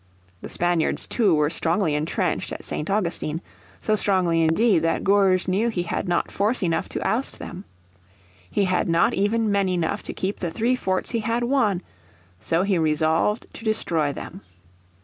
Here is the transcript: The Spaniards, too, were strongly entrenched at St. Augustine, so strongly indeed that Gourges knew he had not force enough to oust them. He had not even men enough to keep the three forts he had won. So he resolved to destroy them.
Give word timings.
The 0.41 0.49
Spaniards, 0.49 1.05
too, 1.05 1.35
were 1.35 1.51
strongly 1.51 1.93
entrenched 1.93 2.51
at 2.51 2.63
St. 2.65 2.89
Augustine, 2.89 3.39
so 3.77 3.95
strongly 3.95 4.41
indeed 4.41 4.79
that 4.79 5.03
Gourges 5.03 5.47
knew 5.47 5.69
he 5.69 5.83
had 5.83 6.07
not 6.07 6.31
force 6.31 6.63
enough 6.63 6.89
to 6.89 7.07
oust 7.07 7.37
them. 7.37 7.65
He 8.49 8.63
had 8.63 8.89
not 8.89 9.13
even 9.13 9.51
men 9.51 9.69
enough 9.69 10.01
to 10.01 10.13
keep 10.15 10.39
the 10.39 10.49
three 10.49 10.75
forts 10.75 11.11
he 11.11 11.19
had 11.19 11.43
won. 11.43 11.83
So 12.39 12.63
he 12.63 12.79
resolved 12.79 13.45
to 13.53 13.63
destroy 13.63 14.11
them. 14.11 14.41